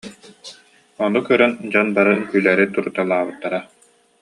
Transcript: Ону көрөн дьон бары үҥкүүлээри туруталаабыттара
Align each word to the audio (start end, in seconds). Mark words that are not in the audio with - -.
Ону 1.05 1.19
көрөн 1.27 1.51
дьон 1.71 1.87
бары 1.95 2.09
үҥкүүлээри 2.17 2.65
туруталаабыттара 2.73 3.59